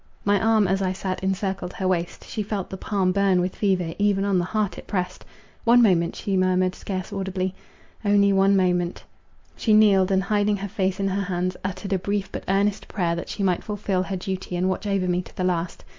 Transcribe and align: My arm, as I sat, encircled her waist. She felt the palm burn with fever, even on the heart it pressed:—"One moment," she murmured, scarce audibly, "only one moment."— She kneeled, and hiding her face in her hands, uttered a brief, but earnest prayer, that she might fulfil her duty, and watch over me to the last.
My 0.25 0.39
arm, 0.41 0.67
as 0.67 0.81
I 0.81 0.93
sat, 0.93 1.21
encircled 1.23 1.73
her 1.73 1.87
waist. 1.87 2.25
She 2.25 2.41
felt 2.41 2.71
the 2.71 2.75
palm 2.75 3.11
burn 3.11 3.39
with 3.39 3.55
fever, 3.55 3.93
even 3.99 4.25
on 4.25 4.39
the 4.39 4.45
heart 4.45 4.79
it 4.79 4.87
pressed:—"One 4.87 5.79
moment," 5.79 6.15
she 6.15 6.35
murmured, 6.35 6.73
scarce 6.73 7.13
audibly, 7.13 7.53
"only 8.03 8.33
one 8.33 8.55
moment."— 8.55 9.03
She 9.55 9.73
kneeled, 9.73 10.09
and 10.09 10.23
hiding 10.23 10.57
her 10.57 10.67
face 10.67 10.99
in 10.99 11.09
her 11.09 11.21
hands, 11.21 11.55
uttered 11.63 11.93
a 11.93 11.99
brief, 11.99 12.31
but 12.31 12.45
earnest 12.47 12.87
prayer, 12.87 13.15
that 13.15 13.29
she 13.29 13.43
might 13.43 13.63
fulfil 13.63 14.01
her 14.01 14.17
duty, 14.17 14.55
and 14.55 14.67
watch 14.67 14.87
over 14.87 15.07
me 15.07 15.21
to 15.21 15.35
the 15.37 15.43
last. 15.43 15.85